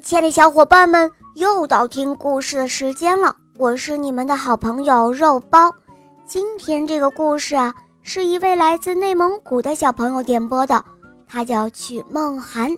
[0.00, 3.36] 亲爱的小伙伴们，又到听故事的时间了。
[3.58, 5.70] 我是你们的好朋友肉包。
[6.24, 10.82] 今天这个故事啊，是一位来自内蒙古的小朋友点播的，
[11.28, 12.70] 他叫曲梦涵。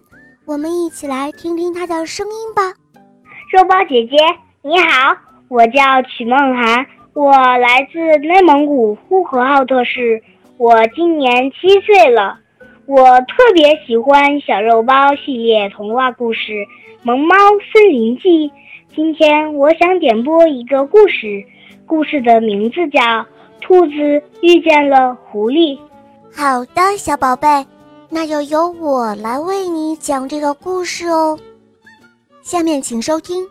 [0.45, 2.62] 我们一起来听听他的声音吧。
[3.53, 4.17] 肉包姐姐
[4.62, 5.17] 你好，
[5.49, 10.21] 我叫曲梦涵，我来自内蒙古呼和浩特市，
[10.56, 12.40] 我今年七岁了。
[12.87, 16.52] 我特别喜欢小肉包系列童话故事
[17.02, 17.34] 《萌猫
[17.73, 18.48] 森林记》。
[18.95, 21.42] 今天我想点播一个故事，
[21.86, 23.00] 故事的名字叫
[23.62, 25.78] 《兔子遇见了狐狸》。
[26.30, 27.66] 好的，小宝贝，
[28.10, 31.38] 那就由我来为你讲这个故事哦。
[32.42, 33.42] 下面请收听《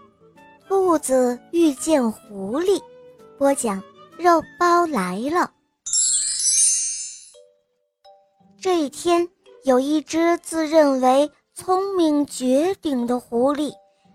[0.67, 2.77] 兔子遇见狐狸》，
[3.39, 3.81] 播讲
[4.16, 5.50] 肉包来了。
[8.63, 9.27] 这一天，
[9.66, 13.73] 有一只自认为聪明绝顶的狐狸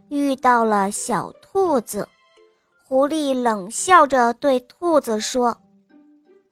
[0.09, 2.09] 遇到了小兔子。
[2.87, 5.61] 狐狸冷笑着对兔子说：“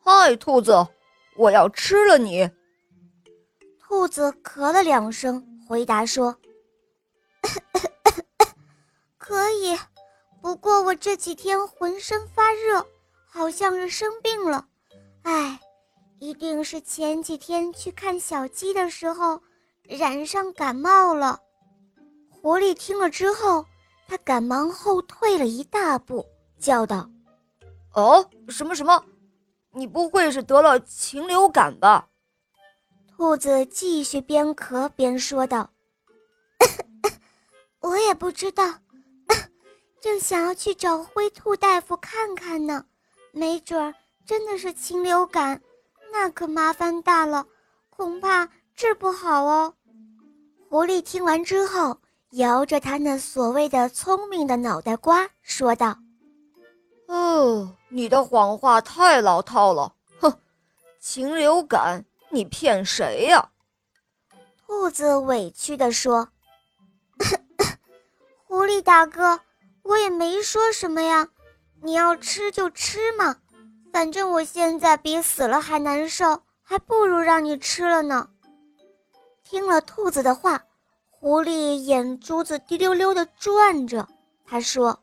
[0.05, 0.87] 嗨，兔子，
[1.39, 2.51] 我要吃了你。”
[3.81, 6.37] 兔子咳了两声，回答说
[9.17, 9.75] ：“可以，
[10.43, 12.87] 不过我这几天浑身发热，
[13.27, 14.67] 好像是生病了。
[15.23, 15.59] 哎。”
[16.19, 19.41] 一定是前几天去看小鸡的时候
[19.83, 21.41] 染上感冒了。
[22.31, 23.65] 狐狸听了之后，
[24.09, 26.25] 他赶忙后退了一大步，
[26.59, 27.09] 叫道
[27.95, 29.05] ：“哦，什么什么？
[29.73, 32.09] 你不会是得了禽流感吧？”
[33.15, 35.71] 兔子继续边咳边说道
[37.81, 38.65] ：“我也不知道，
[40.01, 42.85] 正想要去找灰兔大夫看看呢，
[43.33, 45.61] 没准儿真的是禽流感。”
[46.13, 47.47] 那可麻烦大了，
[47.91, 49.75] 恐怕治不好哦。
[50.69, 55.97] 狐狸听完之后，摇着他那所谓的聪明的脑袋瓜，说道
[57.07, 60.33] ：“哦，你的谎话太老套了，哼！
[60.99, 63.51] 禽流感，你骗谁呀？”
[64.67, 66.29] 兔子委屈地说
[68.45, 69.41] ：“狐狸大哥，
[69.83, 71.29] 我也没说什么呀，
[71.83, 73.37] 你要吃就吃嘛。”
[73.97, 78.29] 反正我现在比死了还难受，还不如让你吃了呢。
[79.43, 80.63] 听了兔子的话，
[81.09, 84.07] 狐狸眼珠子滴溜溜的转着。
[84.45, 85.01] 他说：“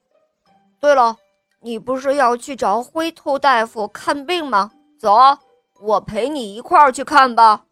[0.80, 1.18] 对了，
[1.60, 4.70] 你不是要去找灰兔大夫看病吗？
[5.00, 5.18] 走，
[5.80, 7.66] 我陪你一块儿去看吧。”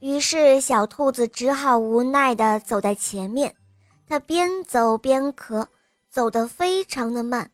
[0.00, 3.56] 于是小兔子只好无奈地走在前面。
[4.06, 5.66] 它边走边咳，
[6.10, 7.50] 走得非常的慢。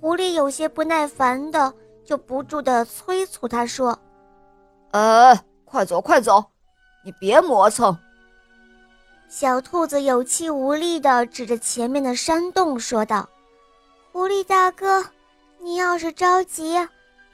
[0.00, 3.98] 狐狸有些不耐烦的，就不住的催促他说
[4.92, 6.44] ：“呃，快走快走，
[7.04, 7.96] 你别磨蹭。”
[9.28, 13.28] 小兔子有气无力的指着前面的山洞说道
[14.12, 15.04] ：“狐狸大哥，
[15.60, 16.78] 你要是着急，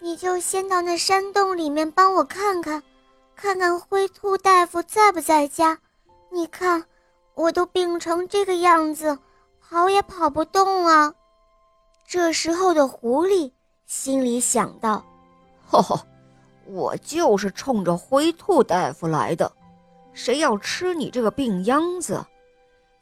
[0.01, 2.83] 你就先到那山洞里面帮我看看，
[3.37, 5.79] 看看灰兔大夫在不在家。
[6.31, 6.85] 你看，
[7.35, 9.19] 我都病成这个样子，
[9.61, 11.13] 跑也跑不动啊。”
[12.07, 13.51] 这时候的狐狸
[13.87, 15.05] 心里想到
[15.67, 16.07] ：“呵呵，
[16.67, 19.51] 我就是冲着灰兔大夫来的，
[20.13, 22.25] 谁要吃你这个病秧子？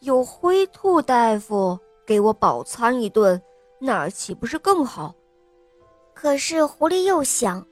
[0.00, 3.40] 有灰兔大夫给我饱餐一顿，
[3.78, 5.14] 那岂不是更好？”
[6.14, 7.66] 可是狐狸又想，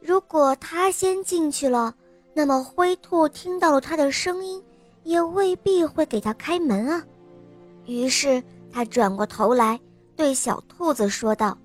[0.00, 1.94] 如果他先进去了，
[2.32, 4.62] 那么灰兔听到了他的声音，
[5.04, 7.04] 也未必会给他开门啊。
[7.84, 9.78] 于是他转过头来。
[10.22, 11.58] 对小兔子说道：“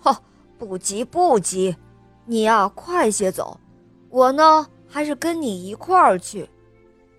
[0.00, 0.18] 哈，
[0.56, 1.76] 不急不急，
[2.24, 3.60] 你呀快些走，
[4.08, 6.48] 我呢还是跟你一块儿去。”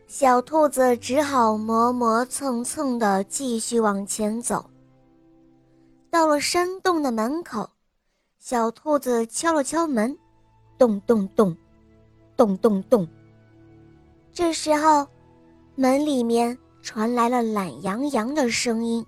[0.09, 4.67] 小兔子只好磨磨蹭蹭地继续往前走。
[6.09, 7.69] 到了山洞的门口，
[8.39, 10.17] 小兔子敲了敲门，
[10.79, 11.55] 咚咚咚，
[12.35, 13.07] 咚咚咚。
[14.33, 15.05] 这时候，
[15.75, 19.05] 门里面传来了懒洋洋的声音。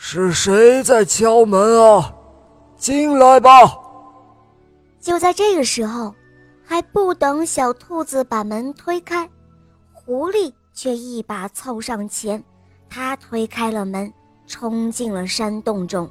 [0.00, 2.14] 是谁在敲门啊？
[2.76, 3.50] 进来吧！
[5.00, 6.14] 就在这个时候，
[6.64, 9.28] 还不等小兔子把门推开，
[9.92, 12.42] 狐狸却一把凑上前，
[12.88, 14.10] 他推开了门，
[14.46, 16.08] 冲进了山洞中。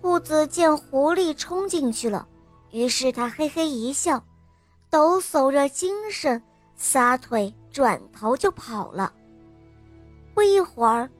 [0.00, 2.26] 兔子见狐狸冲进去了，
[2.70, 4.22] 于是他嘿嘿一笑，
[4.88, 6.40] 抖擞着精神，
[6.76, 9.12] 撒腿转头就跑了。
[10.32, 11.10] 不一会儿。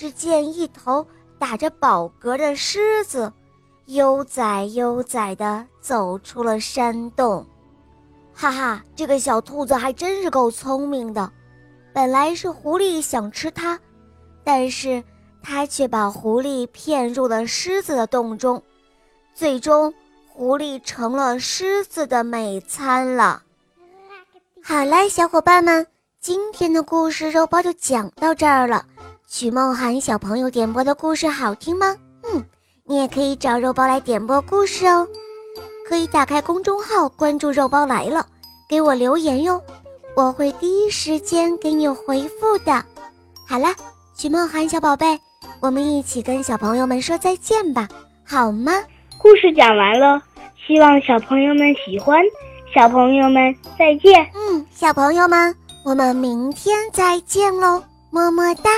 [0.00, 1.06] 只见一头
[1.38, 3.30] 打着饱嗝的狮子，
[3.84, 7.44] 悠哉悠哉地走出了山洞。
[8.32, 11.30] 哈哈，这个小兔子还真是够聪明的。
[11.92, 13.78] 本来是狐狸想吃它，
[14.42, 15.04] 但是
[15.42, 18.62] 它却把狐狸骗入了狮子的洞中，
[19.34, 19.92] 最终
[20.26, 23.42] 狐狸成了狮子的美餐了。
[24.62, 25.86] 好啦，小伙伴们，
[26.22, 28.86] 今天的故事肉包就讲到这儿了。
[29.30, 31.94] 曲梦涵小朋友点播的故事好听吗？
[32.24, 32.44] 嗯，
[32.84, 35.06] 你也可以找肉包来点播故事哦。
[35.88, 38.26] 可以打开公众号关注“肉包来了”，
[38.68, 39.62] 给我留言哟，
[40.16, 42.84] 我会第一时间给你回复的。
[43.46, 43.68] 好了，
[44.16, 45.16] 曲梦涵小宝贝，
[45.60, 47.88] 我们一起跟小朋友们说再见吧，
[48.26, 48.72] 好吗？
[49.16, 50.20] 故事讲完了，
[50.66, 52.20] 希望小朋友们喜欢。
[52.74, 54.28] 小朋友们再见。
[54.34, 55.54] 嗯，小朋友们，
[55.84, 57.80] 我们明天再见喽，
[58.10, 58.70] 么么哒。